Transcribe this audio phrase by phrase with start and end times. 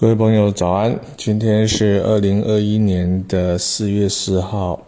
[0.00, 0.98] 各位朋友，早安！
[1.18, 4.82] 今天是二零二一年的四月四号，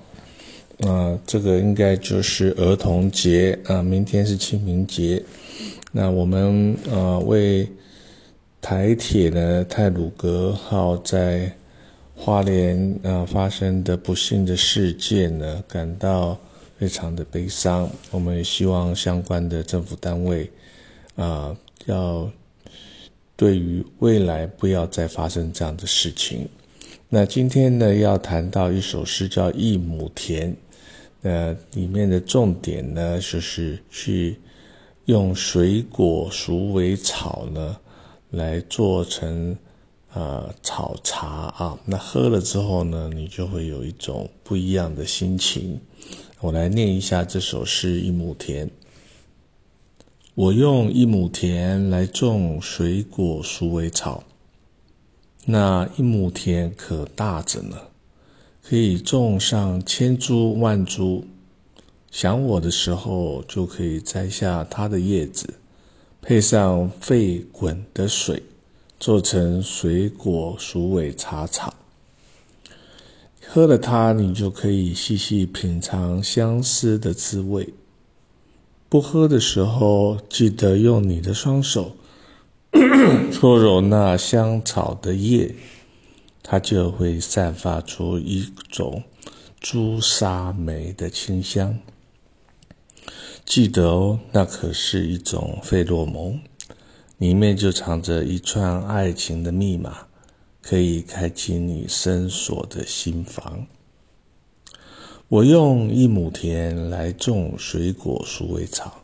[0.81, 5.23] 啊，这个应该就是儿童节啊，明天是清明节。
[5.93, 7.69] 那我们呃为
[8.63, 11.53] 台铁的泰鲁格号在
[12.17, 16.39] 花莲啊发生的不幸的事件呢，感到
[16.79, 17.87] 非常的悲伤。
[18.11, 20.51] 我们也希望相关的政府单位
[21.17, 21.55] 啊
[21.85, 22.27] 要。
[23.37, 26.49] 对于未来不要再发生这样的事情。
[27.09, 30.53] 那今天呢，要谈到一首诗叫《一亩田》，
[31.23, 34.39] 呃，里面的重点呢，就是去
[35.07, 37.77] 用水果鼠尾草呢，
[38.31, 39.57] 来做成
[40.15, 41.79] 呃草茶啊。
[41.85, 45.79] 那喝了之后呢，你就会有一种不一样的心情。
[46.41, 48.67] 我来念一下这首诗《一亩田》。
[50.35, 54.25] 我用一亩田来种水果鼠尾草，
[55.45, 57.77] 那一亩田可大着呢，
[58.63, 61.27] 可以种上千株万株。
[62.11, 65.53] 想我的时候，就可以摘下它的叶子，
[66.23, 68.43] 配上沸滚的水，
[68.99, 71.75] 做成水果鼠尾茶草。
[73.47, 77.69] 喝了它，你就可以细细品尝相思的滋味。
[78.93, 81.97] 不喝的时候，记得用你的双手
[83.33, 85.55] 搓揉那香草的叶，
[86.43, 89.03] 它就会散发出一种
[89.59, 91.79] 朱砂梅的清香。
[93.47, 96.39] 记得哦，那可是一种费洛蒙，
[97.17, 100.07] 里面就藏着一串爱情的密码，
[100.61, 103.67] 可以开启你深锁的心房。
[105.33, 109.03] 我用一亩田来种水果鼠尾草，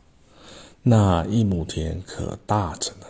[0.82, 3.06] 那一亩田可大着呢。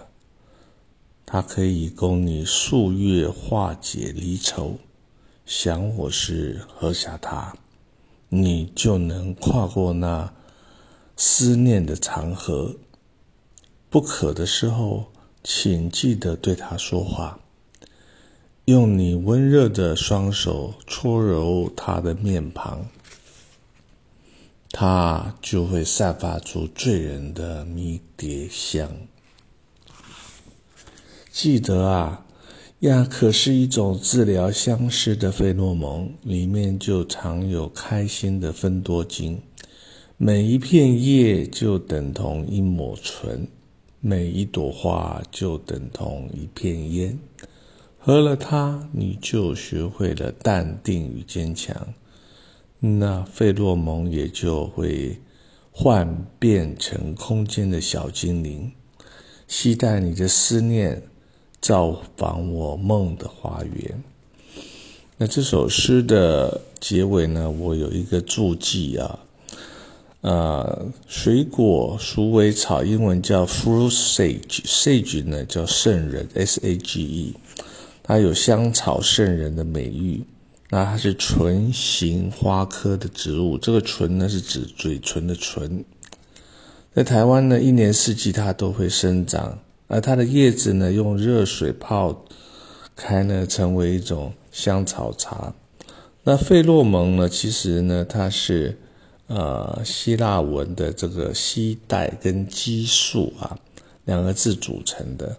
[1.26, 4.78] 它可以供你数月化解离愁。
[5.44, 7.56] 想我时喝下它，
[8.28, 10.32] 你就能跨过那
[11.16, 12.76] 思念的长河。
[13.90, 15.06] 不渴的时候，
[15.42, 17.40] 请记得对它说话，
[18.66, 22.86] 用你温热的双手搓揉它的面庞。
[24.80, 28.88] 它就会散发出醉人的迷迭香。
[31.32, 32.24] 记得啊，
[32.78, 39.40] 亚，可是一种治疗相思的费洛蒙，里面就藏有开心的芬多精。
[40.16, 43.48] 每一片叶就等同一抹醇，
[44.00, 47.18] 每一朵花就等同一片烟。
[47.98, 51.94] 喝了它，你就学会了淡定与坚强。
[52.80, 55.18] 那费洛蒙也就会
[55.72, 58.70] 幻变成空间的小精灵，
[59.48, 61.02] 期待你的思念
[61.60, 64.02] 造访我梦的花园。
[65.16, 67.50] 那这首诗的结尾呢？
[67.50, 69.18] 我有一个注记啊，
[70.20, 77.34] 呃，水果鼠尾草，英文叫 fruit sage，sage 呢叫圣人，s a g e，
[78.04, 80.22] 它有香草圣人的美誉。
[80.70, 85.82] 那它是唇形花科的植物，这个唇呢是指嘴唇的唇。
[86.94, 92.24] 在台湾呢，一年四季它都会生长，而它的叶子呢，用热水泡
[92.94, 95.54] 开呢，成为一种香草茶。
[96.24, 98.76] 那费洛蒙呢，其实呢，它是
[99.28, 103.58] 呃希腊文的这个希带跟激素啊
[104.04, 105.34] 两个字组成的，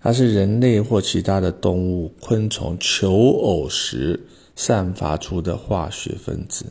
[0.00, 4.18] 它是人类或其他的动物、昆虫求偶时。
[4.54, 6.66] 散发出的化学分子。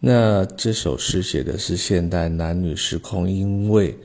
[0.00, 3.96] 那这首诗写的是现代男女时空因为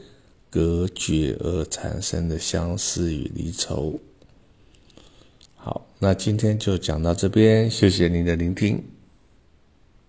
[0.50, 4.00] 隔绝而产生的相思与离愁。
[5.56, 8.82] 好，那今天就讲到这边，谢谢您的聆听。